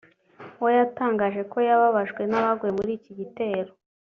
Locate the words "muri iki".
2.77-3.11